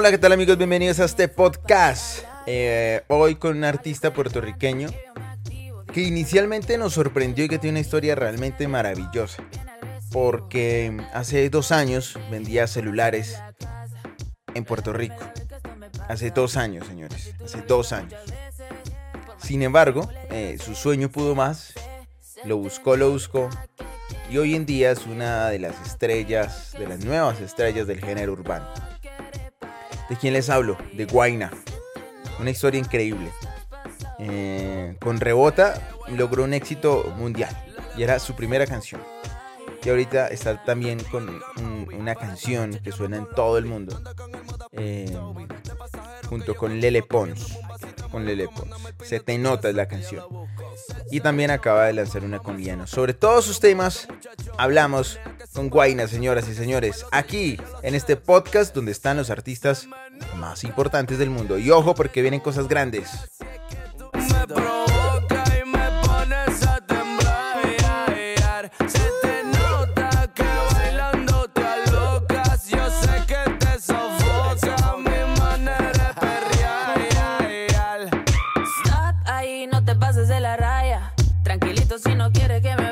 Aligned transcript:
Hola, 0.00 0.10
¿qué 0.10 0.16
tal 0.16 0.32
amigos? 0.32 0.56
Bienvenidos 0.56 0.98
a 0.98 1.04
este 1.04 1.28
podcast. 1.28 2.24
Eh, 2.46 3.02
hoy 3.08 3.34
con 3.34 3.58
un 3.58 3.64
artista 3.64 4.14
puertorriqueño 4.14 4.88
que 5.92 6.00
inicialmente 6.00 6.78
nos 6.78 6.94
sorprendió 6.94 7.44
y 7.44 7.48
que 7.50 7.58
tiene 7.58 7.72
una 7.72 7.80
historia 7.80 8.14
realmente 8.14 8.66
maravillosa. 8.66 9.44
Porque 10.10 10.96
hace 11.12 11.50
dos 11.50 11.70
años 11.70 12.18
vendía 12.30 12.66
celulares 12.66 13.42
en 14.54 14.64
Puerto 14.64 14.94
Rico. 14.94 15.20
Hace 16.08 16.30
dos 16.30 16.56
años, 16.56 16.86
señores. 16.86 17.34
Hace 17.44 17.60
dos 17.60 17.92
años. 17.92 18.22
Sin 19.36 19.62
embargo, 19.62 20.08
eh, 20.30 20.56
su 20.64 20.74
sueño 20.74 21.10
pudo 21.10 21.34
más. 21.34 21.74
Lo 22.46 22.56
buscó, 22.56 22.96
lo 22.96 23.10
buscó. 23.10 23.50
Y 24.30 24.38
hoy 24.38 24.54
en 24.54 24.64
día 24.64 24.92
es 24.92 25.04
una 25.04 25.50
de 25.50 25.58
las 25.58 25.78
estrellas, 25.86 26.72
de 26.78 26.88
las 26.88 27.04
nuevas 27.04 27.38
estrellas 27.40 27.86
del 27.86 28.00
género 28.00 28.32
urbano. 28.32 28.66
¿De 30.10 30.16
quién 30.16 30.34
les 30.34 30.50
hablo? 30.50 30.76
De 30.92 31.06
Guaina. 31.06 31.52
Una 32.40 32.50
historia 32.50 32.80
increíble. 32.80 33.30
Eh, 34.18 34.96
con 35.00 35.20
Rebota 35.20 35.80
logró 36.08 36.42
un 36.42 36.52
éxito 36.52 37.14
mundial 37.16 37.56
y 37.96 38.02
era 38.02 38.18
su 38.18 38.34
primera 38.34 38.66
canción. 38.66 39.00
Y 39.84 39.88
ahorita 39.88 40.26
está 40.28 40.62
también 40.64 40.98
con 41.04 41.40
una 41.96 42.16
canción 42.16 42.78
que 42.82 42.90
suena 42.90 43.18
en 43.18 43.28
todo 43.36 43.56
el 43.56 43.66
mundo. 43.66 43.98
Eh, 44.72 45.16
junto 46.28 46.56
con 46.56 46.80
Lele 46.80 47.04
Pons. 47.04 47.56
Con 48.10 48.26
Lele 48.26 48.48
Pons. 48.48 48.74
Se 49.04 49.20
te 49.20 49.38
nota 49.38 49.72
la 49.72 49.86
canción. 49.86 50.24
Y 51.12 51.20
también 51.20 51.52
acaba 51.52 51.84
de 51.84 51.92
lanzar 51.92 52.24
una 52.24 52.40
con. 52.40 52.88
Sobre 52.88 53.14
todos 53.14 53.44
sus 53.44 53.60
temas 53.60 54.08
hablamos 54.58 55.20
con 55.54 55.68
Guaina, 55.68 56.06
señoras 56.06 56.48
y 56.48 56.54
señores, 56.54 57.06
aquí 57.10 57.58
en 57.82 57.94
este 57.94 58.16
podcast 58.16 58.74
donde 58.74 58.92
están 58.92 59.16
los 59.16 59.30
artistas 59.30 59.88
más 60.36 60.64
importantes 60.64 61.18
del 61.18 61.30
mundo. 61.30 61.58
Y 61.58 61.70
ojo 61.70 61.94
porque 61.94 62.22
vienen 62.22 62.40
cosas 62.40 62.68
grandes. 62.68 63.10
en 82.52 82.89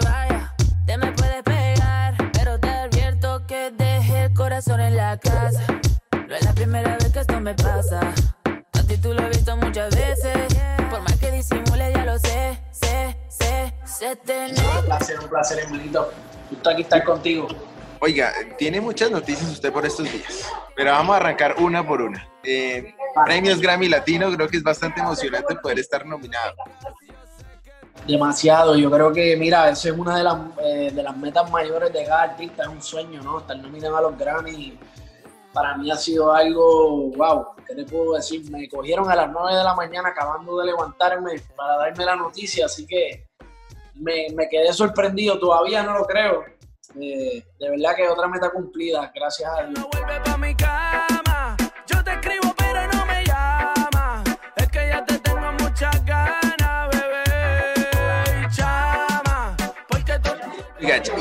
la 5.09 5.17
casa. 5.17 5.65
No 6.29 6.35
es 6.35 6.45
la 6.45 6.53
primera 6.53 6.97
vez 6.97 7.11
que 7.11 7.21
esto 7.21 7.41
me 7.41 7.55
pasa. 7.55 8.01
A 8.75 8.83
ti 8.83 8.97
tú 8.99 9.15
lo 9.15 9.23
he 9.23 9.29
visto 9.29 9.57
muchas 9.57 9.95
veces. 9.97 10.37
Por 10.91 11.01
más 11.01 11.17
que 11.17 11.31
disimule, 11.31 11.93
ya 11.95 12.05
lo 12.05 12.19
sé, 12.19 12.59
sé, 12.73 13.17
sé, 13.29 13.75
sé 13.87 14.17
tener. 14.17 14.53
Un 14.79 14.85
placer, 14.85 15.19
un 15.19 15.29
placer, 15.29 15.59
hermanito. 15.61 16.13
Gusto 16.51 16.71
aquí 16.71 16.83
estar 16.83 17.05
contigo. 17.05 17.49
Oiga, 18.01 18.33
tiene 18.59 18.81
muchas 18.83 19.11
noticias 19.11 19.51
usted 19.51 19.73
por 19.73 19.85
estos 19.85 20.13
días, 20.13 20.47
pero 20.77 20.93
vamos 20.93 21.15
a 21.15 21.17
arrancar 21.17 21.57
una 21.59 21.85
por 21.85 22.03
una. 22.03 22.29
Eh, 22.45 22.95
premios 23.25 23.61
Grammy 23.61 23.89
Latino, 23.89 24.31
creo 24.31 24.47
que 24.47 24.59
es 24.59 24.63
bastante 24.63 25.01
emocionante 25.01 25.57
poder 25.57 25.79
estar 25.81 26.07
nominado. 26.07 26.55
Demasiado, 28.07 28.77
yo 28.77 28.91
creo 28.91 29.13
que, 29.13 29.37
mira, 29.37 29.69
eso 29.69 29.89
es 29.89 29.99
una 29.99 30.17
de 30.17 30.25
las, 30.25 30.37
eh, 30.63 30.91
de 30.95 31.03
las 31.03 31.17
metas 31.17 31.51
mayores 31.51 31.93
de 31.93 32.05
cada 32.05 32.23
artista, 32.23 32.63
es 32.63 32.69
un 32.69 32.81
sueño, 32.81 33.21
¿no? 33.23 33.41
Estar 33.41 33.59
nominado 33.59 33.97
a 33.97 34.01
los 34.03 34.17
Grammy, 34.17 34.79
para 35.59 35.77
mí 35.77 35.91
ha 35.91 35.97
sido 35.97 36.33
algo, 36.33 37.11
wow, 37.17 37.47
¿qué 37.67 37.75
te 37.75 37.85
puedo 37.85 38.15
decir? 38.15 38.49
Me 38.49 38.69
cogieron 38.69 39.11
a 39.11 39.17
las 39.17 39.29
9 39.29 39.57
de 39.57 39.65
la 39.65 39.75
mañana 39.75 40.11
acabando 40.11 40.57
de 40.59 40.67
levantarme 40.67 41.33
para 41.57 41.79
darme 41.79 42.05
la 42.05 42.15
noticia, 42.15 42.67
así 42.67 42.87
que 42.87 43.27
me, 43.97 44.29
me 44.37 44.49
quedé 44.49 44.73
sorprendido, 44.73 45.37
todavía 45.37 45.83
no 45.83 45.99
lo 45.99 46.07
creo. 46.07 46.45
Eh, 47.01 47.45
de 47.59 47.71
verdad 47.71 47.97
que 47.97 48.09
otra 48.09 48.29
meta 48.29 48.51
cumplida, 48.51 49.11
gracias 49.13 49.51
a 49.51 49.65
Dios. 49.65 49.85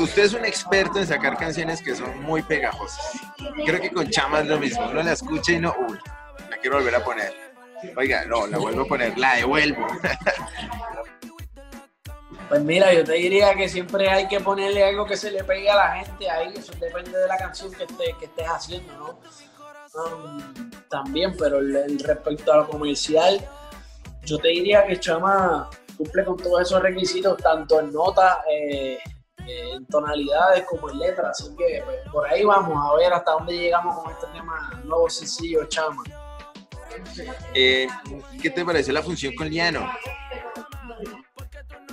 usted 0.00 0.24
es 0.24 0.34
un 0.34 0.44
experto 0.44 0.98
en 0.98 1.06
sacar 1.06 1.36
canciones 1.36 1.82
que 1.82 1.94
son 1.94 2.22
muy 2.22 2.42
pegajosas. 2.42 3.17
Creo 3.64 3.80
que 3.80 3.90
con 3.90 4.08
Chama 4.08 4.40
es 4.40 4.46
lo 4.46 4.58
mismo. 4.58 4.88
Uno 4.88 5.02
la 5.02 5.12
escucha 5.12 5.52
y 5.52 5.58
no, 5.58 5.74
uy, 5.88 5.98
la 6.50 6.56
quiero 6.58 6.76
volver 6.76 6.94
a 6.94 7.04
poner. 7.04 7.32
Oiga, 7.96 8.24
no, 8.24 8.46
la 8.46 8.58
vuelvo 8.58 8.82
a 8.82 8.86
poner, 8.86 9.18
la 9.18 9.36
devuelvo. 9.36 9.86
Pues 12.48 12.62
mira, 12.62 12.94
yo 12.94 13.04
te 13.04 13.12
diría 13.12 13.54
que 13.54 13.68
siempre 13.68 14.08
hay 14.08 14.26
que 14.26 14.40
ponerle 14.40 14.82
algo 14.82 15.04
que 15.04 15.18
se 15.18 15.30
le 15.30 15.44
pegue 15.44 15.68
a 15.68 15.76
la 15.76 15.96
gente 15.96 16.30
ahí, 16.30 16.54
eso 16.56 16.72
depende 16.80 17.18
de 17.18 17.28
la 17.28 17.36
canción 17.36 17.70
que, 17.72 17.86
que 17.86 18.24
estés 18.24 18.46
haciendo, 18.46 18.92
¿no? 18.94 19.20
Um, 19.94 20.70
también, 20.88 21.34
pero 21.38 21.58
el, 21.58 21.98
respecto 21.98 22.52
a 22.52 22.58
lo 22.58 22.68
comercial, 22.68 23.38
yo 24.24 24.38
te 24.38 24.48
diría 24.48 24.86
que 24.86 24.98
Chama 24.98 25.68
cumple 25.96 26.24
con 26.24 26.36
todos 26.38 26.62
esos 26.62 26.82
requisitos, 26.82 27.36
tanto 27.38 27.80
en 27.80 27.92
nota, 27.92 28.42
eh, 28.50 28.98
en 29.48 29.86
tonalidades 29.86 30.64
como 30.66 30.90
en 30.90 30.98
letras. 30.98 31.40
Así 31.40 31.54
que 31.56 31.82
pues, 31.84 31.98
por 32.12 32.26
ahí 32.28 32.44
vamos 32.44 32.76
a 32.76 32.96
ver 32.96 33.12
hasta 33.12 33.32
dónde 33.32 33.56
llegamos 33.56 34.02
con 34.02 34.12
este 34.12 34.26
tema 34.28 34.80
nuevo 34.84 35.08
sencillo, 35.08 35.64
Chama. 35.66 36.02
Eh, 37.54 37.86
¿Qué 38.40 38.50
te 38.50 38.64
pareció 38.64 38.92
la 38.92 39.02
función 39.02 39.34
con 39.34 39.48
Liano? 39.48 39.88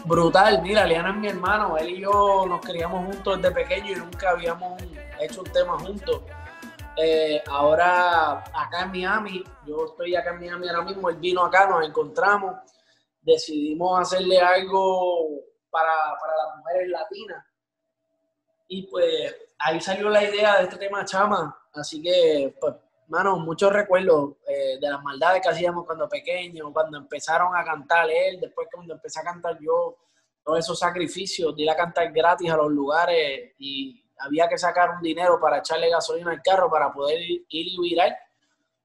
Brutal, 0.06 0.62
mira, 0.62 0.86
Liano 0.86 1.10
es 1.10 1.16
mi 1.16 1.28
hermano, 1.28 1.78
él 1.78 1.90
y 1.90 2.02
yo 2.02 2.46
nos 2.48 2.62
criamos 2.62 3.06
juntos 3.06 3.42
desde 3.42 3.56
pequeño 3.56 3.92
y 3.92 3.96
nunca 3.96 4.32
habíamos 4.32 4.82
hecho 5.20 5.42
un 5.42 5.52
tema 5.52 5.80
juntos. 5.80 6.22
Eh, 6.98 7.42
ahora 7.48 8.44
acá 8.54 8.84
en 8.84 8.92
Miami, 8.92 9.44
yo 9.66 9.86
estoy 9.86 10.16
acá 10.16 10.32
en 10.32 10.40
Miami 10.40 10.70
ahora 10.70 10.84
mismo, 10.84 11.10
él 11.10 11.18
vino 11.18 11.44
acá, 11.44 11.68
nos 11.68 11.86
encontramos, 11.86 12.56
decidimos 13.22 14.00
hacerle 14.00 14.40
algo 14.40 15.42
para, 15.70 15.92
para 16.22 16.34
las 16.38 16.58
mujeres 16.58 16.90
latinas. 16.90 17.45
Y 18.68 18.88
pues 18.88 19.36
ahí 19.60 19.80
salió 19.80 20.10
la 20.10 20.24
idea 20.24 20.58
de 20.58 20.64
este 20.64 20.78
tema 20.78 21.06
Chama. 21.06 21.58
Así 21.74 22.02
que, 22.02 22.56
pues, 22.60 22.74
mano, 23.08 23.38
muchos 23.38 23.72
recuerdos 23.72 24.36
eh, 24.48 24.78
de 24.80 24.90
las 24.90 25.02
maldades 25.04 25.42
que 25.42 25.50
hacíamos 25.50 25.86
cuando 25.86 26.10
pequeños, 26.10 26.72
cuando 26.74 26.98
empezaron 26.98 27.56
a 27.56 27.64
cantar 27.64 28.10
él, 28.10 28.40
después 28.40 28.68
cuando 28.74 28.96
empecé 28.96 29.20
a 29.20 29.24
cantar 29.24 29.58
yo, 29.60 29.98
todos 30.44 30.60
esos 30.60 30.80
sacrificios, 30.80 31.56
de 31.56 31.64
ir 31.64 31.70
a 31.70 31.76
cantar 31.76 32.12
gratis 32.12 32.52
a 32.52 32.58
los 32.58 32.72
lugares 32.72 33.54
y 33.58 34.04
había 34.20 34.48
que 34.48 34.58
sacar 34.58 34.92
un 34.92 35.02
dinero 35.02 35.40
para 35.40 35.58
echarle 35.58 35.90
gasolina 35.90 36.32
al 36.32 36.42
carro 36.42 36.70
para 36.70 36.92
poder 36.94 37.20
ir, 37.20 37.46
y 37.50 37.80
virar. 37.82 38.16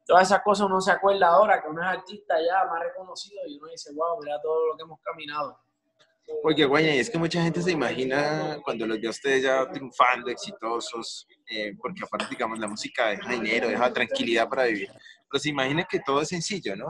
Todas 0.07 0.27
esas 0.27 0.43
cosas 0.43 0.67
uno 0.67 0.81
se 0.81 0.91
acuerda 0.91 1.29
ahora, 1.29 1.63
que 1.63 1.69
uno 1.69 1.83
es 1.83 1.99
artista 1.99 2.35
ya 2.41 2.65
más 2.65 2.83
reconocido 2.83 3.43
y 3.47 3.59
uno 3.59 3.69
dice, 3.69 3.93
wow, 3.95 4.21
mira 4.21 4.41
todo 4.43 4.69
lo 4.69 4.77
que 4.77 4.83
hemos 4.83 5.01
caminado. 5.03 5.59
Porque, 6.43 6.65
güey, 6.65 6.99
es 6.99 7.11
que 7.11 7.19
mucha 7.19 7.43
gente 7.43 7.63
se 7.63 7.73
imagina 7.73 8.59
cuando 8.65 8.87
los 8.87 9.01
ve 9.01 9.07
a 9.07 9.11
ustedes 9.11 9.43
ya 9.43 9.71
triunfando, 9.71 10.31
exitosos, 10.31 11.27
eh, 11.51 11.75
porque 11.81 12.03
aparte, 12.05 12.29
digamos, 12.31 12.59
la 12.59 12.69
música 12.69 13.09
deja 13.09 13.31
dinero, 13.31 13.69
deja 13.69 13.93
tranquilidad 13.93 14.49
para 14.49 14.65
vivir. 14.65 14.89
Pero 15.31 15.41
se 15.41 15.51
imagina 15.51 15.87
que 15.89 16.01
todo 16.01 16.23
es 16.23 16.29
sencillo, 16.29 16.77
¿no? 16.77 16.87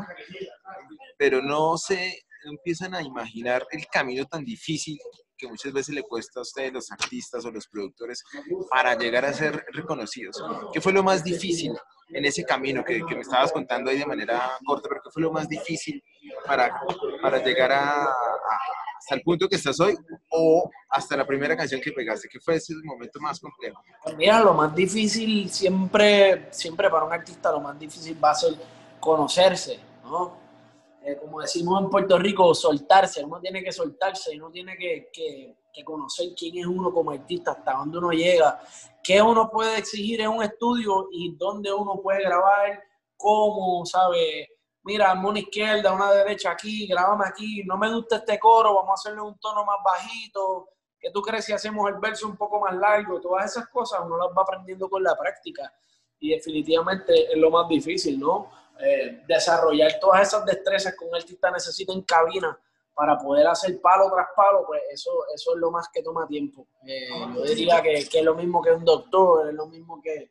Pero 1.19 1.43
no 1.43 1.77
se 1.77 2.23
empiezan 2.45 2.95
a 2.95 3.03
imaginar 3.03 3.67
el 3.71 3.87
camino 3.89 4.25
tan 4.25 4.45
difícil 4.45 4.99
que 5.37 5.49
muchas 5.49 5.73
veces 5.73 5.95
le 5.95 6.03
cuesta 6.03 6.41
a 6.41 6.43
ustedes, 6.43 6.73
los 6.73 6.93
artistas 6.93 7.45
o 7.45 7.51
los 7.51 7.67
productores, 7.67 8.23
para 8.71 8.97
llegar 8.97 9.25
a 9.25 9.33
ser 9.33 9.65
reconocidos. 9.73 10.43
¿Qué 10.73 10.81
fue 10.81 10.93
lo 10.93 11.03
más 11.03 11.25
difícil 11.25 11.73
en 12.13 12.25
ese 12.25 12.45
camino 12.45 12.85
que, 12.85 13.01
que 13.07 13.15
me 13.15 13.23
estabas 13.23 13.53
contando 13.53 13.91
ahí 13.91 13.99
de 13.99 14.07
manera 14.07 14.53
corta, 14.65 14.89
pero 14.89 15.01
qué 15.03 15.11
fue 15.11 15.23
lo 15.23 15.33
más 15.33 15.49
difícil 15.49 16.03
para, 16.47 16.81
para 17.23 17.43
llegar 17.43 17.73
a, 17.73 18.09
hasta 19.11 19.17
el 19.17 19.23
punto 19.23 19.49
que 19.49 19.57
estás 19.57 19.81
hoy 19.81 19.97
o 20.31 20.71
hasta 20.89 21.17
la 21.17 21.27
primera 21.27 21.57
canción 21.57 21.81
que 21.81 21.91
pegaste? 21.91 22.29
¿Qué 22.29 22.39
fue 22.39 22.55
ese 22.55 22.75
momento 22.85 23.19
más 23.19 23.41
complejo? 23.41 23.83
Pues 24.05 24.17
mira, 24.17 24.41
lo 24.41 24.55
más 24.55 24.73
difícil 24.73 25.51
siempre, 25.51 26.47
siempre 26.53 26.89
para 26.89 27.05
un 27.05 27.13
artista, 27.13 27.51
lo 27.51 27.61
más 27.61 27.77
difícil 27.77 28.17
va 28.23 28.31
a 28.31 28.35
ser 28.35 28.55
conocerse, 29.01 29.81
¿no? 30.05 30.39
Eh, 31.03 31.17
como 31.21 31.41
decimos 31.41 31.83
en 31.83 31.91
Puerto 31.91 32.19
Rico, 32.19 32.55
soltarse. 32.55 33.25
Uno 33.25 33.41
tiene 33.41 33.65
que 33.65 33.73
soltarse, 33.73 34.37
uno 34.37 34.51
tiene 34.53 34.77
que, 34.77 35.11
que, 35.13 35.57
que 35.73 35.83
conocer 35.83 36.29
quién 36.37 36.59
es 36.59 36.67
uno 36.67 36.93
como 36.93 37.11
artista, 37.11 37.51
hasta 37.51 37.73
dónde 37.73 37.99
uno 37.99 38.11
llega, 38.13 38.61
qué 39.03 39.21
uno 39.21 39.51
puede 39.51 39.79
exigir 39.79 40.21
en 40.21 40.29
un 40.29 40.45
estudio 40.45 41.09
y 41.11 41.35
dónde 41.37 41.73
uno 41.73 42.01
puede 42.01 42.23
grabar, 42.23 42.81
cómo, 43.17 43.85
¿sabe? 43.87 44.47
Mira, 44.91 45.13
una 45.13 45.39
izquierda, 45.39 45.93
una 45.93 46.11
derecha 46.11 46.51
aquí, 46.51 46.89
grabame 46.89 47.25
aquí, 47.25 47.63
no 47.63 47.79
me 47.79 47.93
gusta 47.95 48.17
este 48.17 48.41
coro, 48.41 48.75
vamos 48.75 48.91
a 48.91 48.95
hacerle 48.95 49.23
un 49.23 49.39
tono 49.39 49.65
más 49.65 49.77
bajito, 49.85 50.69
¿qué 50.99 51.13
tú 51.13 51.23
crees 51.23 51.45
si 51.45 51.53
hacemos 51.53 51.89
el 51.89 52.01
verso 52.01 52.27
un 52.27 52.37
poco 52.37 52.59
más 52.59 52.75
largo? 52.75 53.21
Todas 53.21 53.53
esas 53.53 53.69
cosas 53.69 54.01
uno 54.05 54.19
las 54.19 54.37
va 54.37 54.43
aprendiendo 54.43 54.91
con 54.91 55.03
la 55.05 55.17
práctica. 55.17 55.73
y 56.23 56.31
definitivamente 56.31 57.33
es 57.33 57.39
lo 57.39 57.51
más 57.51 57.69
difícil, 57.69 58.19
¿no? 58.19 58.51
Eh, 58.81 59.23
desarrollar 59.27 59.99
todas 60.01 60.27
esas 60.27 60.45
destrezas 60.45 60.95
que 60.99 61.05
un 61.05 61.15
artista 61.15 61.51
necesita 61.51 61.93
en 61.93 62.03
cabina 62.03 62.59
para 62.93 63.17
poder 63.17 63.47
hacer 63.47 63.81
palo 63.81 64.11
tras 64.13 64.27
palo, 64.35 64.65
pues 64.67 64.83
eso, 64.91 65.11
eso 65.35 65.55
es 65.55 65.61
lo 65.61 65.71
más 65.71 65.89
que 65.89 66.03
toma 66.03 66.27
tiempo. 66.27 66.67
Eh, 66.85 67.09
yo 67.35 67.43
diría 67.45 67.81
que, 67.81 68.07
que, 68.11 68.19
es 68.19 68.25
lo 68.25 68.35
mismo 68.35 68.61
que 68.61 68.73
un 68.73 68.85
doctor, 68.85 69.49
es 69.49 69.55
lo 69.55 69.67
mismo 69.67 70.03
que, 70.03 70.31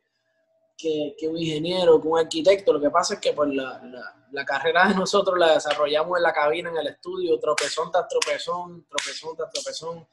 que, 0.79 1.13
que, 1.17 1.27
un 1.27 1.37
ingeniero, 1.37 2.01
que 2.01 2.07
un 2.07 2.19
arquitecto. 2.19 2.71
Lo 2.71 2.79
que 2.79 2.89
pasa 2.89 3.15
es 3.15 3.19
que 3.19 3.33
pues, 3.33 3.49
la, 3.49 3.81
la, 3.83 4.25
la, 4.31 4.45
carrera 4.45 4.87
de 4.87 4.95
nosotros 4.95 5.37
la 5.37 5.53
desarrollamos 5.53 6.17
en 6.17 6.23
la 6.23 6.33
cabina, 6.33 6.69
en 6.69 6.77
el 6.77 6.87
estudio, 6.87 7.37
tropezón 7.39 7.91
tras 7.91 8.07
tropezón, 8.07 8.85
tropezón 8.87 9.35
tras 9.35 9.51
tropezón. 9.51 10.07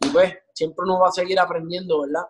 Y 0.00 0.08
pues 0.08 0.34
siempre 0.52 0.84
uno 0.84 0.98
va 0.98 1.08
a 1.08 1.12
seguir 1.12 1.38
aprendiendo, 1.38 2.00
¿verdad? 2.00 2.24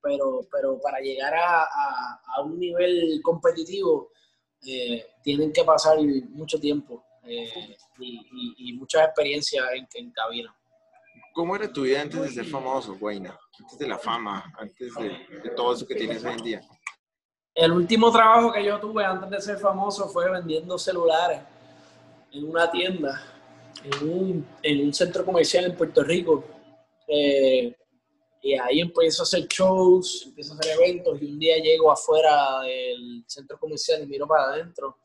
Pero, 0.00 0.46
pero 0.52 0.78
para 0.80 1.00
llegar 1.00 1.34
a, 1.34 1.62
a, 1.62 2.20
a 2.36 2.42
un 2.42 2.58
nivel 2.58 3.20
competitivo 3.22 4.10
eh, 4.66 5.06
tienen 5.22 5.52
que 5.52 5.64
pasar 5.64 5.98
mucho 6.28 6.60
tiempo 6.60 7.04
eh, 7.24 7.76
y, 7.98 8.20
y, 8.32 8.68
y, 8.68 8.72
mucha 8.74 9.04
experiencia 9.04 9.62
en, 9.74 9.88
en, 9.94 10.10
cabina. 10.10 10.54
¿Cómo 11.32 11.56
era 11.56 11.72
tu 11.72 11.82
vida 11.82 12.02
antes 12.02 12.20
de 12.20 12.28
ser 12.28 12.44
famoso, 12.44 12.96
Guayna? 12.96 13.38
Antes 13.58 13.78
de 13.78 13.88
la 13.88 13.98
fama, 13.98 14.52
antes 14.58 14.94
de, 14.94 15.08
de 15.42 15.50
todo 15.56 15.74
eso 15.74 15.86
que 15.86 15.94
tienes 15.94 16.22
hoy 16.24 16.32
en 16.32 16.44
día. 16.44 16.60
El 17.54 17.70
último 17.70 18.10
trabajo 18.10 18.52
que 18.52 18.64
yo 18.64 18.80
tuve 18.80 19.04
antes 19.04 19.30
de 19.30 19.40
ser 19.40 19.58
famoso 19.58 20.08
fue 20.08 20.28
vendiendo 20.28 20.76
celulares 20.76 21.40
en 22.32 22.50
una 22.50 22.68
tienda, 22.68 23.22
en 23.84 24.10
un, 24.10 24.46
en 24.60 24.86
un 24.86 24.92
centro 24.92 25.24
comercial 25.24 25.66
en 25.66 25.76
Puerto 25.76 26.02
Rico. 26.02 26.42
Eh, 27.06 27.72
y 28.42 28.54
ahí 28.54 28.80
empiezo 28.80 29.22
a 29.22 29.24
hacer 29.24 29.46
shows, 29.46 30.24
empiezo 30.26 30.52
a 30.52 30.56
hacer 30.56 30.72
eventos 30.80 31.22
y 31.22 31.26
un 31.26 31.38
día 31.38 31.56
llego 31.58 31.92
afuera 31.92 32.60
del 32.62 33.24
centro 33.28 33.56
comercial 33.58 34.02
y 34.02 34.06
miro 34.06 34.26
para 34.26 34.46
adentro. 34.52 34.98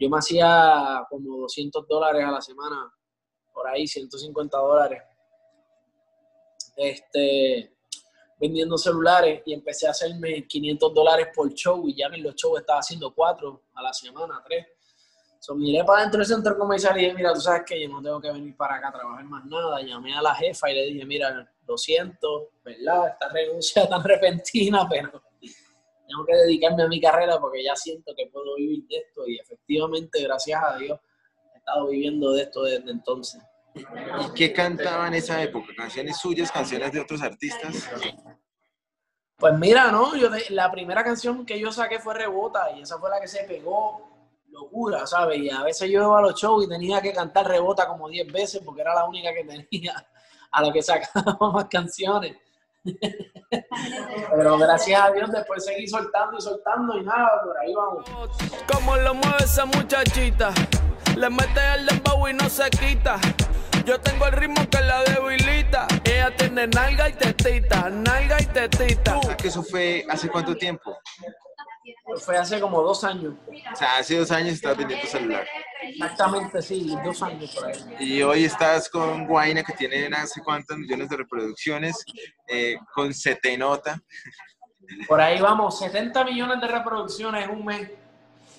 Yo 0.00 0.10
me 0.10 0.18
hacía 0.18 1.06
como 1.08 1.38
200 1.38 1.86
dólares 1.86 2.24
a 2.24 2.32
la 2.32 2.40
semana, 2.40 2.92
por 3.54 3.68
ahí 3.68 3.86
150 3.86 4.58
dólares, 4.58 5.02
este, 6.76 7.77
vendiendo 8.38 8.78
celulares 8.78 9.42
y 9.44 9.52
empecé 9.52 9.86
a 9.86 9.90
hacerme 9.90 10.46
500 10.46 10.94
dólares 10.94 11.28
por 11.34 11.52
show 11.52 11.88
y 11.88 11.96
ya 11.96 12.06
en 12.06 12.22
los 12.22 12.34
shows 12.36 12.60
estaba 12.60 12.80
haciendo 12.80 13.12
cuatro 13.14 13.64
a 13.74 13.82
la 13.82 13.92
semana, 13.92 14.42
tres. 14.44 14.66
So, 15.40 15.54
miré 15.54 15.84
para 15.84 16.02
dentro 16.02 16.18
del 16.18 16.26
centro 16.26 16.58
comercial 16.58 16.98
y 16.98 17.02
dije, 17.02 17.14
mira, 17.14 17.32
tú 17.32 17.40
sabes 17.40 17.62
que 17.64 17.80
yo 17.80 17.88
no 17.88 18.02
tengo 18.02 18.20
que 18.20 18.32
venir 18.32 18.56
para 18.56 18.76
acá 18.76 18.88
a 18.88 18.92
trabajar 18.92 19.24
más 19.24 19.44
nada. 19.46 19.80
Llamé 19.82 20.14
a 20.14 20.22
la 20.22 20.34
jefa 20.34 20.70
y 20.70 20.74
le 20.74 20.86
dije, 20.86 21.04
mira, 21.04 21.48
lo 21.66 21.78
siento, 21.78 22.50
¿verdad? 22.64 23.08
Esta 23.08 23.28
renuncia 23.28 23.88
tan 23.88 24.02
repentina, 24.02 24.86
pero 24.88 25.22
tengo 25.40 26.24
que 26.26 26.34
dedicarme 26.34 26.82
a 26.82 26.88
mi 26.88 27.00
carrera 27.00 27.38
porque 27.38 27.62
ya 27.62 27.76
siento 27.76 28.14
que 28.16 28.26
puedo 28.26 28.56
vivir 28.56 28.86
de 28.88 28.96
esto 28.96 29.28
y 29.28 29.38
efectivamente, 29.38 30.22
gracias 30.22 30.60
a 30.62 30.76
Dios, 30.76 30.98
he 31.54 31.58
estado 31.58 31.86
viviendo 31.88 32.32
de 32.32 32.42
esto 32.42 32.62
desde 32.62 32.90
entonces. 32.90 33.42
¿Y 33.78 34.34
qué 34.34 34.52
cantaba 34.52 35.08
en 35.08 35.14
esa 35.14 35.42
época? 35.42 35.72
¿Canciones 35.76 36.16
suyas, 36.18 36.50
canciones 36.50 36.92
de 36.92 37.00
otros 37.00 37.22
artistas? 37.22 37.88
Pues 39.36 39.54
mira, 39.56 39.92
¿no? 39.92 40.16
Yo 40.16 40.30
de, 40.30 40.44
la 40.50 40.70
primera 40.70 41.04
canción 41.04 41.46
que 41.46 41.60
yo 41.60 41.70
saqué 41.70 42.00
fue 42.00 42.14
Rebota 42.14 42.72
y 42.72 42.82
esa 42.82 42.98
fue 42.98 43.08
la 43.08 43.20
que 43.20 43.28
se 43.28 43.44
pegó 43.44 44.08
locura, 44.48 45.06
¿sabes? 45.06 45.38
Y 45.38 45.50
a 45.50 45.62
veces 45.62 45.88
yo 45.90 46.02
iba 46.02 46.18
a 46.18 46.22
los 46.22 46.34
shows 46.34 46.64
y 46.64 46.68
tenía 46.68 47.00
que 47.00 47.12
cantar 47.12 47.46
Rebota 47.46 47.86
como 47.86 48.08
10 48.08 48.32
veces 48.32 48.62
porque 48.64 48.80
era 48.80 48.94
la 48.94 49.04
única 49.04 49.32
que 49.32 49.44
tenía 49.44 50.06
a 50.50 50.62
la 50.62 50.72
que 50.72 50.82
sacaba 50.82 51.36
más 51.52 51.66
canciones. 51.66 52.36
Pero 54.30 54.58
gracias 54.58 55.00
a 55.00 55.10
Dios 55.12 55.30
después 55.30 55.64
seguí 55.64 55.86
soltando 55.86 56.38
y 56.38 56.40
soltando 56.40 56.98
y 56.98 57.02
nada, 57.04 57.42
por 57.44 57.58
ahí 57.58 57.74
vamos. 57.74 58.04
Como 58.72 58.96
lo 58.96 59.14
mueve 59.14 59.44
esa 59.44 59.66
muchachita, 59.66 60.52
le 61.16 61.30
mete 61.30 61.60
el 61.76 61.86
dembow 61.86 62.28
y 62.28 62.34
no 62.34 62.48
se 62.48 62.68
quita. 62.70 63.20
Yo 63.88 63.98
tengo 63.98 64.26
el 64.26 64.32
ritmo 64.32 64.68
que 64.68 64.80
la 64.82 65.02
debilita. 65.02 65.86
Ella 66.04 66.36
tiene 66.36 66.66
nalga 66.66 67.08
y 67.08 67.12
tetita, 67.14 67.88
nalga 67.88 68.36
y 68.38 68.44
tetita. 68.44 69.18
¿Que 69.40 69.48
eso 69.48 69.62
fue 69.62 70.04
hace 70.10 70.28
cuánto 70.28 70.54
tiempo? 70.54 70.94
Fue 72.18 72.36
hace 72.36 72.60
como 72.60 72.82
dos 72.82 73.02
años. 73.02 73.32
O 73.72 73.76
sea, 73.76 73.96
hace 73.96 74.18
dos 74.18 74.30
años 74.30 74.52
estabas 74.52 74.76
vendiendo 74.76 75.06
celular. 75.06 75.46
Exactamente, 75.80 76.60
sí, 76.60 76.94
dos 77.02 77.22
años 77.22 77.54
por 77.54 77.66
ahí. 77.66 77.96
Y 77.98 78.22
hoy 78.22 78.44
estás 78.44 78.90
con 78.90 79.26
Guaina, 79.26 79.62
que 79.62 79.72
tiene 79.72 80.14
sé 80.26 80.42
cuántos 80.42 80.76
millones 80.76 81.08
de 81.08 81.16
reproducciones, 81.16 82.04
eh, 82.46 82.76
con 82.92 83.14
Setenota. 83.14 84.02
Por 85.06 85.18
ahí 85.18 85.40
vamos, 85.40 85.78
70 85.78 86.26
millones 86.26 86.60
de 86.60 86.68
reproducciones 86.68 87.42
en 87.42 87.50
un 87.52 87.64
mes. 87.64 87.90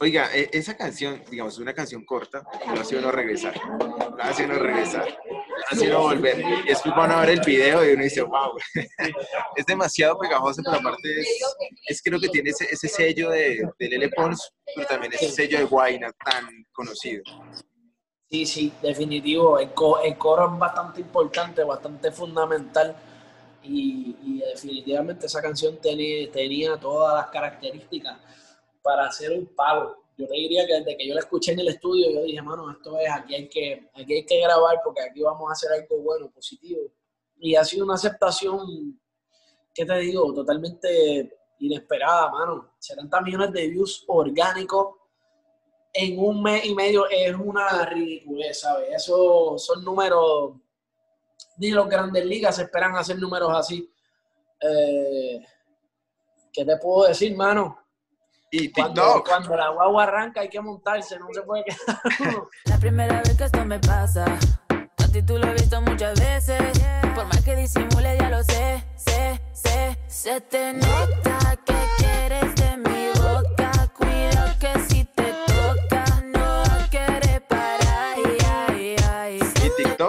Oiga, 0.02 0.30
esa 0.34 0.78
canción, 0.78 1.22
digamos, 1.30 1.56
es 1.56 1.60
una 1.60 1.74
canción 1.74 2.06
corta, 2.06 2.42
no 2.68 2.80
hace 2.80 2.98
uno 2.98 3.12
regresar, 3.12 3.54
no 3.68 4.24
hace 4.24 4.46
uno 4.46 4.56
regresar, 4.56 5.06
no 5.28 5.66
hace 5.70 5.90
uno 5.90 6.00
volver. 6.00 6.40
Y 6.40 6.70
después 6.70 6.96
van 6.96 7.12
a 7.12 7.20
ver 7.20 7.32
el 7.32 7.42
video 7.42 7.86
y 7.86 7.94
uno 7.96 8.04
dice, 8.04 8.22
wow, 8.22 8.54
es 9.58 9.66
demasiado 9.66 10.18
pegajoso, 10.18 10.62
pero 10.64 10.78
aparte 10.78 11.20
es, 11.20 11.28
es 11.88 12.02
creo 12.02 12.18
que 12.18 12.30
tiene 12.30 12.52
ese, 12.52 12.66
ese 12.72 12.88
sello 12.88 13.30
de, 13.30 13.70
de, 13.78 13.90
Lele 13.90 14.10
Pons, 14.10 14.54
pero 14.74 14.88
también 14.88 15.12
ese 15.12 15.30
sello 15.30 15.58
de 15.58 15.66
Guayna 15.66 16.12
tan 16.24 16.48
conocido. 16.72 17.22
Sí, 18.32 18.46
sí, 18.46 18.74
definitivo. 18.82 19.60
El, 19.60 19.74
co 19.74 20.02
el 20.02 20.18
coro 20.18 20.54
es 20.54 20.60
bastante 20.60 21.02
importante, 21.02 21.64
bastante 21.64 22.12
fundamental. 22.12 22.96
Y, 23.62 24.16
y 24.24 24.40
definitivamente 24.40 25.26
esa 25.26 25.42
canción 25.42 25.78
tenía, 25.82 26.32
tenía 26.32 26.78
todas 26.78 27.16
las 27.16 27.30
características 27.30 28.18
para 28.82 29.08
hacer 29.08 29.32
un 29.32 29.46
palo. 29.56 30.04
Yo 30.18 30.28
te 30.28 30.34
diría 30.34 30.68
que 30.68 30.74
desde 30.74 30.98
que 30.98 31.08
yo 31.08 31.14
la 31.14 31.22
escuché 31.22 31.54
en 31.54 31.60
el 31.60 31.70
estudio, 31.70 32.12
yo 32.12 32.24
dije, 32.24 32.42
mano, 32.42 32.70
esto 32.72 33.00
es, 33.00 33.10
aquí 33.10 33.36
hay 33.36 33.48
que, 33.48 33.90
aquí 33.94 34.14
hay 34.14 34.26
que 34.26 34.42
grabar 34.42 34.82
porque 34.84 35.02
aquí 35.02 35.22
vamos 35.22 35.50
a 35.50 35.54
hacer 35.54 35.72
algo 35.72 36.02
bueno, 36.04 36.30
positivo. 36.30 36.82
Y 37.38 37.56
ha 37.56 37.64
sido 37.64 37.86
una 37.86 37.94
aceptación, 37.94 39.00
¿qué 39.74 39.86
te 39.86 39.98
digo? 40.00 40.34
Totalmente 40.34 41.38
inesperada, 41.60 42.30
mano. 42.32 42.74
70 42.80 43.22
millones 43.22 43.54
de 43.54 43.68
views 43.70 44.04
orgánicos 44.08 44.96
en 45.94 46.20
un 46.20 46.42
mes 46.42 46.66
y 46.66 46.76
medio 46.76 47.08
es 47.10 47.34
una 47.36 47.86
ridiculez, 47.86 48.60
¿sabes? 48.60 48.90
Eso 48.96 49.58
son 49.58 49.84
números, 49.84 50.56
ni 51.58 51.72
los 51.72 51.88
grandes 51.88 52.26
ligas 52.26 52.60
esperan 52.60 52.96
hacer 52.96 53.18
números 53.18 53.52
así. 53.54 53.92
Eh, 54.62 55.40
¿Qué 56.52 56.66
te 56.66 56.78
puedo 56.78 57.08
decir, 57.08 57.36
mano? 57.36 57.80
Y 58.52 58.70
TikTok. 58.70 58.96
Cuando, 58.96 59.24
cuando, 59.24 59.56
la 59.56 59.70
guagua 59.70 60.04
arranca 60.04 60.42
hay 60.42 60.50
que 60.50 60.60
montarse, 60.60 61.20
no 61.20 61.28
se 61.32 61.42
puede 61.44 61.64
quedar. 61.66 62.02
La 62.66 62.78
primera 62.78 63.22
vez 63.22 63.38
que 63.38 63.44
esto 63.44 63.64
me 63.66 63.80
pasa, 63.80 64.26
a 64.98 65.08
ti 65.12 65.22
tú 65.22 65.38
lo 65.38 65.48
he 65.48 65.54
visto 65.54 65.80
muchas 65.82 66.20
veces. 66.20 66.60
Por 67.14 67.26
más 67.28 67.44
que 67.44 67.56
disimule, 67.56 68.18
ya 68.18 68.30
lo 68.30 68.44
sé, 68.44 68.84
sé, 68.96 69.40
sé. 69.54 69.98
Se 70.08 70.42
te 70.42 70.74
nota 70.74 71.59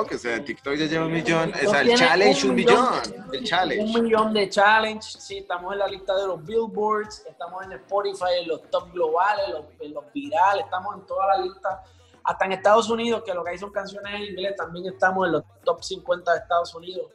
TikTok, 0.03 0.15
o 0.15 0.19
sea, 0.19 0.45
TikTok 0.45 0.75
ya 0.75 0.87
lleva 0.87 1.07
un 1.07 1.13
millón, 1.13 1.53
o 1.53 1.71
sea, 1.71 1.81
el 1.81 1.95
challenge 1.95 2.49
un 2.49 2.55
millón, 2.55 2.89
el 3.33 3.45
challenge. 3.45 3.99
Un 3.99 4.05
millón 4.05 4.33
de 4.33 4.49
challenge, 4.49 5.19
sí, 5.19 5.39
estamos 5.39 5.73
en 5.73 5.79
la 5.79 5.89
lista 5.89 6.17
de 6.17 6.27
los 6.27 6.45
billboards, 6.45 7.25
estamos 7.29 7.65
en 7.65 7.73
Spotify, 7.73 8.41
en 8.43 8.49
los 8.49 8.71
top 8.71 8.93
globales, 8.93 9.47
en 9.47 9.53
los, 9.53 9.65
en 9.81 9.95
los 9.95 10.13
virales, 10.13 10.65
estamos 10.65 10.97
en 10.97 11.07
toda 11.07 11.27
la 11.37 11.45
lista. 11.45 11.83
Hasta 12.23 12.45
en 12.45 12.53
Estados 12.53 12.91
Unidos, 12.91 13.23
que 13.25 13.33
lo 13.35 13.43
que 13.43 13.51
hay 13.51 13.59
son 13.59 13.73
canciones 13.73 14.15
en 14.15 14.23
inglés, 14.23 14.55
también 14.57 14.87
estamos 14.87 15.27
en 15.27 15.33
los 15.33 15.45
top 15.65 15.83
50 15.83 16.33
de 16.33 16.39
Estados 16.39 16.75
Unidos. 16.75 17.13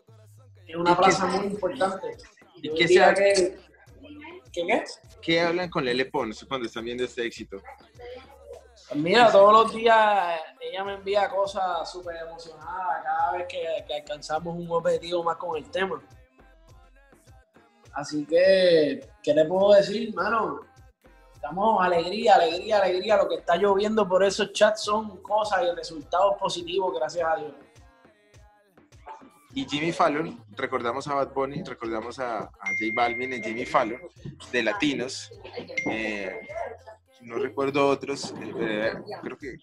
Es 0.67 0.75
una 0.75 0.97
plaza 0.97 1.25
muy 1.27 1.45
importante. 1.47 2.17
¿Y 2.55 2.73
qué, 2.73 2.87
se 2.87 2.95
que, 2.95 3.59
¿Qué 4.51 4.65
qué? 4.65 4.83
¿Qué 5.21 5.41
hablan 5.41 5.69
con 5.69 5.85
Lele 5.85 6.05
Pons 6.05 6.45
cuando 6.47 6.67
están 6.67 6.85
viendo 6.85 7.03
este 7.03 7.25
éxito? 7.25 7.61
Pues 8.89 8.99
mira, 9.01 9.31
todos 9.31 9.51
los 9.51 9.73
días 9.73 10.39
ella 10.61 10.83
me 10.83 10.93
envía 10.93 11.29
cosas 11.29 11.89
súper 11.91 12.17
emocionadas 12.17 13.03
cada 13.03 13.31
vez 13.31 13.47
que, 13.47 13.83
que, 13.87 13.95
alcanzamos 13.95 14.55
un 14.55 14.69
objetivo 14.71 15.23
más 15.23 15.37
con 15.37 15.57
el 15.57 15.69
tema. 15.71 16.01
Así 17.93 18.25
que, 18.25 19.07
¿qué 19.23 19.33
le 19.33 19.45
puedo 19.45 19.73
decir, 19.73 20.13
mano? 20.13 20.61
Estamos 21.33 21.83
alegría, 21.83 22.35
alegría, 22.35 22.79
alegría. 22.79 23.17
Lo 23.17 23.29
que 23.29 23.35
está 23.35 23.55
lloviendo 23.55 24.07
por 24.07 24.23
esos 24.23 24.51
chats 24.51 24.83
son 24.83 25.21
cosas 25.21 25.63
y 25.63 25.75
resultados 25.75 26.35
positivos, 26.37 26.93
gracias 26.95 27.27
a 27.27 27.35
Dios. 27.37 27.53
Y 29.53 29.65
Jimmy 29.65 29.93
Fallon, 29.93 30.43
recordamos 30.57 31.07
a 31.07 31.13
Bad 31.13 31.33
Bunny, 31.33 31.63
recordamos 31.63 32.19
a, 32.19 32.39
a 32.39 32.49
J 32.49 32.91
Balvin 32.93 33.31
y 33.31 33.41
Jimmy 33.41 33.65
Fallon, 33.65 34.01
de 34.51 34.63
Latinos. 34.63 35.31
Eh, 35.89 36.41
no 37.25 37.37
recuerdo 37.37 37.87
otros, 37.87 38.33
eh, 38.59 38.93
creo 39.21 39.37
que 39.37 39.57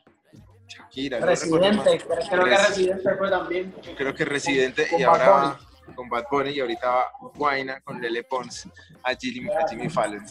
Shakira. 0.66 1.20
Residente, 1.20 1.98
no 1.98 2.14
creo, 2.14 2.28
creo 2.30 2.44
que 2.44 2.56
Residente 2.56 3.16
fue 3.16 3.30
también. 3.30 3.74
Creo 3.96 4.14
que 4.14 4.24
Residente 4.24 4.88
y 4.98 5.02
ahora 5.02 5.30
va 5.30 5.60
con 5.94 6.08
Bad 6.08 6.24
Bunny 6.30 6.50
y 6.50 6.60
ahorita 6.60 6.88
va 6.88 7.12
Guaina 7.34 7.80
con 7.80 8.00
Lele 8.00 8.24
Pons 8.24 8.68
a 9.02 9.14
Jimmy, 9.14 9.50
a 9.50 9.68
Jimmy 9.68 9.88
Fallon. 9.88 10.24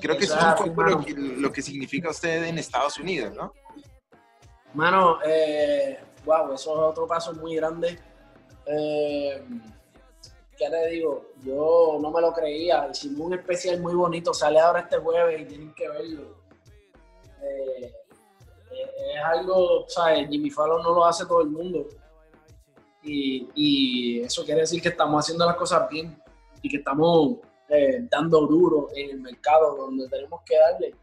Creo 0.00 0.16
que 0.16 0.24
eso 0.24 0.36
es 0.36 0.44
un 0.44 0.54
poco 0.54 0.82
lo 0.82 0.98
mano. 0.98 1.04
que, 1.04 1.14
lo 1.14 1.52
que 1.52 1.62
significa 1.62 2.10
usted 2.10 2.44
en 2.44 2.58
Estados 2.58 2.98
Unidos, 2.98 3.34
¿no? 3.34 3.52
Mano, 4.74 5.18
eh, 5.24 6.00
wow, 6.24 6.52
eso 6.52 6.72
es 6.72 6.78
otro 6.90 7.06
paso 7.06 7.32
muy 7.34 7.56
grande. 7.56 7.98
Eh, 8.66 9.44
¿Qué 10.56 10.70
te 10.70 10.88
digo? 10.88 11.32
Yo 11.42 11.98
no 12.00 12.10
me 12.10 12.20
lo 12.20 12.32
creía. 12.32 12.88
Hicimos 12.90 13.20
un 13.20 13.34
especial 13.34 13.80
muy 13.80 13.94
bonito. 13.94 14.32
Sale 14.32 14.58
ahora 14.58 14.80
este 14.80 14.98
jueves 14.98 15.42
y 15.42 15.44
tienen 15.44 15.74
que 15.74 15.88
verlo. 15.88 16.43
Eh, 17.44 17.92
es 18.70 19.24
algo, 19.24 19.84
¿sabes? 19.88 20.28
Jimmy 20.28 20.50
Fallon 20.50 20.82
no 20.82 20.94
lo 20.94 21.04
hace 21.04 21.26
todo 21.26 21.42
el 21.42 21.48
mundo. 21.48 21.86
Y, 23.02 23.48
y 23.54 24.20
eso 24.20 24.44
quiere 24.44 24.62
decir 24.62 24.80
que 24.80 24.88
estamos 24.88 25.22
haciendo 25.22 25.44
las 25.44 25.56
cosas 25.56 25.88
bien 25.88 26.20
y 26.62 26.68
que 26.68 26.78
estamos 26.78 27.38
eh, 27.68 28.06
dando 28.10 28.46
duro 28.46 28.88
en 28.94 29.10
el 29.10 29.20
mercado 29.20 29.76
donde 29.76 30.08
tenemos 30.08 30.40
que 30.44 30.56
darle. 30.58 30.94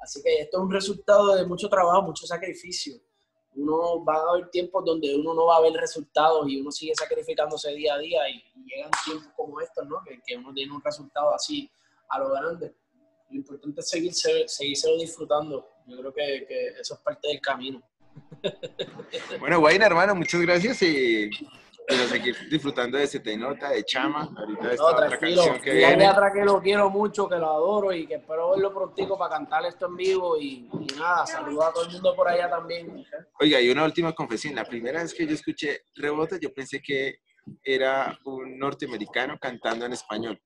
Así 0.00 0.22
que 0.22 0.40
esto 0.40 0.58
es 0.58 0.62
un 0.64 0.70
resultado 0.70 1.34
de 1.34 1.46
mucho 1.46 1.68
trabajo, 1.68 2.02
mucho 2.02 2.26
sacrificio. 2.26 2.96
Uno 3.56 4.04
va 4.04 4.16
a 4.16 4.30
haber 4.30 4.50
tiempos 4.50 4.84
donde 4.84 5.14
uno 5.14 5.32
no 5.32 5.46
va 5.46 5.58
a 5.58 5.60
ver 5.60 5.72
resultados 5.74 6.46
y 6.48 6.60
uno 6.60 6.72
sigue 6.72 6.92
sacrificándose 6.94 7.72
día 7.72 7.94
a 7.94 7.98
día 7.98 8.28
y, 8.28 8.42
y 8.56 8.64
llegan 8.66 8.90
tiempos 9.04 9.32
como 9.36 9.60
estos, 9.60 9.86
¿no? 9.86 10.02
Que, 10.04 10.20
que 10.26 10.36
uno 10.36 10.52
tiene 10.52 10.74
un 10.74 10.82
resultado 10.82 11.32
así 11.32 11.70
a 12.08 12.18
lo 12.18 12.32
grande. 12.32 12.74
Lo 13.30 13.36
importante 13.36 13.80
es 13.80 13.88
seguirse, 13.88 14.48
seguírselo 14.48 14.98
disfrutando. 14.98 15.68
Yo 15.86 15.98
creo 15.98 16.12
que, 16.12 16.46
que 16.46 16.68
eso 16.80 16.94
es 16.94 17.00
parte 17.00 17.28
del 17.28 17.40
camino. 17.40 17.82
Bueno, 19.40 19.58
Guayna, 19.60 19.86
hermano, 19.86 20.14
muchas 20.14 20.40
gracias 20.40 20.80
y 20.82 21.30
pero 21.86 22.04
seguir 22.04 22.34
disfrutando 22.48 22.96
de 22.96 23.06
Se 23.06 23.20
Te 23.20 23.36
Nota, 23.36 23.68
de 23.70 23.84
Chama, 23.84 24.30
ahorita 24.36 24.70
esta 24.72 24.82
No, 24.82 24.88
otra 24.88 25.18
canción 25.18 25.60
que 25.60 25.70
de 25.70 25.76
viene. 25.76 26.06
atrás 26.06 26.32
que 26.32 26.42
lo 26.44 26.60
quiero 26.62 26.88
mucho, 26.88 27.28
que 27.28 27.36
lo 27.36 27.50
adoro 27.50 27.92
y 27.92 28.06
que 28.06 28.14
espero 28.14 28.50
verlo 28.52 28.72
prontico 28.72 29.18
para 29.18 29.34
cantar 29.34 29.66
esto 29.66 29.86
en 29.86 29.96
vivo. 29.96 30.38
Y, 30.38 30.66
y 30.72 30.86
nada, 30.98 31.26
saludos 31.26 31.64
a 31.66 31.72
todo 31.74 31.84
el 31.84 31.92
mundo 31.92 32.14
por 32.16 32.26
allá 32.28 32.48
también. 32.48 33.04
Oiga, 33.38 33.60
y 33.60 33.68
una 33.68 33.84
última 33.84 34.12
confesión. 34.14 34.54
La 34.54 34.64
primera 34.64 35.02
vez 35.02 35.12
que 35.12 35.26
yo 35.26 35.34
escuché 35.34 35.82
Rebota, 35.94 36.38
yo 36.40 36.54
pensé 36.54 36.80
que 36.80 37.16
era 37.62 38.18
un 38.24 38.58
norteamericano 38.58 39.36
cantando 39.38 39.84
en 39.84 39.92
español. 39.92 40.40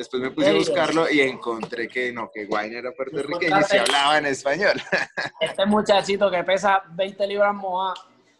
Después 0.00 0.22
me 0.22 0.30
puse 0.30 0.48
a 0.48 0.54
buscarlo 0.54 1.10
y 1.10 1.20
encontré 1.20 1.86
que 1.86 2.10
no, 2.10 2.30
que 2.30 2.46
Guayna 2.46 2.78
era 2.78 2.90
puertorriqueño 2.90 3.60
y 3.60 3.64
se 3.64 3.80
hablaba 3.80 4.16
en 4.16 4.24
español. 4.24 4.80
Este 5.40 5.66
muchachito 5.66 6.30
que 6.30 6.42
pesa 6.42 6.82
20 6.92 7.26
libras 7.26 7.54
moja. 7.54 7.92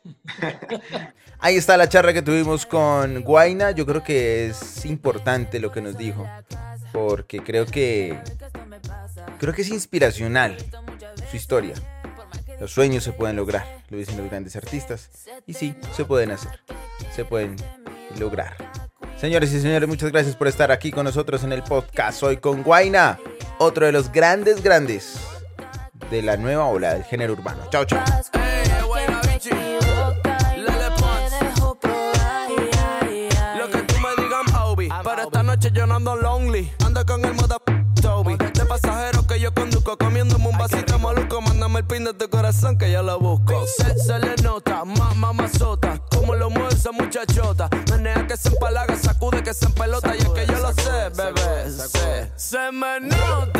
Ahí 1.39 1.59
está 1.59 1.77
la 1.77 1.87
charla 1.87 2.15
que 2.15 2.23
tuvimos 2.23 2.65
con 2.65 3.21
Guaina. 3.21 3.73
Yo 3.73 3.85
creo 3.85 4.03
que 4.03 4.47
es 4.47 4.87
importante 4.87 5.61
lo 5.61 5.71
que 5.71 5.83
nos 5.83 5.99
dijo. 5.99 6.27
Porque 6.95 7.41
creo 7.43 7.67
que. 7.67 8.19
Creo 9.39 9.53
que 9.53 9.61
es 9.61 9.69
inspiracional 9.69 10.57
su 11.31 11.37
historia. 11.37 11.75
Los 12.59 12.73
sueños 12.73 13.05
se 13.05 13.13
pueden 13.13 13.37
lograr, 13.37 13.67
lo 13.91 13.99
dicen 13.99 14.17
los 14.17 14.31
grandes 14.31 14.57
artistas. 14.57 15.11
Y 15.47 15.53
sí, 15.53 15.75
se 15.95 16.07
pueden 16.07 16.31
hacer. 16.31 16.61
Se 17.15 17.27
pueden 17.27 17.57
lograr. 18.19 18.57
Señores 19.21 19.53
y 19.53 19.61
señores, 19.61 19.87
muchas 19.87 20.11
gracias 20.11 20.35
por 20.35 20.49
estar 20.49 20.73
aquí 20.73 20.91
con 20.91 21.05
nosotros 21.05 21.45
en 21.45 21.53
el 21.53 21.63
podcast. 21.63 22.23
Hoy 22.23 22.39
con 22.39 22.63
Guaina, 22.63 23.19
otro 23.59 23.85
de 23.85 23.93
los 23.93 24.11
grandes, 24.11 24.63
grandes 24.63 25.21
de 26.11 26.23
la 26.23 26.39
nueva 26.39 26.65
ola 26.65 26.95
del 26.95 27.05
género 27.05 27.35
urbano. 27.35 27.69
Chao, 27.71 27.85
chao. 27.85 28.03
Eh, 28.33 28.63
noche 35.43 35.71
yo 35.75 35.87
no 35.87 35.97
ando 35.97 36.17
lonely. 36.17 36.73
Ando 36.87 37.05
con 37.05 37.23
el 37.23 37.35
moda 37.35 37.59
Toby. 38.01 38.37
De 38.37 38.65
pasajero 38.65 39.27
que 39.27 39.39
yo 39.39 39.53
conduzco. 39.53 39.99
Comiéndome 39.99 40.49
un 40.49 40.57
vasito 40.57 40.99
maluco. 40.99 41.43
El 41.81 41.87
pin 41.87 42.05
tu 42.05 42.29
corazón 42.29 42.77
que 42.77 42.93
yo 42.93 43.03
lo 43.03 43.19
busco. 43.19 43.67
Se, 43.67 43.99
se 43.99 44.19
le 44.19 44.37
nota, 44.43 44.85
más 44.85 45.17
mamazota. 45.17 45.99
Como 46.11 46.35
lo 46.35 46.51
mueve 46.51 46.75
esa 46.75 46.93
muchachota. 46.93 47.71
Menea 47.91 48.27
que 48.27 48.37
se 48.37 48.51
empalaga, 48.51 48.95
sacude 48.99 49.43
que 49.43 49.55
se 49.55 49.65
empelota. 49.65 50.15
Y 50.15 50.19
es 50.19 50.29
que 50.29 50.47
yo 50.47 50.59
lo 50.59 50.75
sé, 50.75 51.09
bebé. 51.17 51.71
sé. 51.71 52.33
Se 52.37 52.71
me 52.71 53.01
nota 53.01 53.60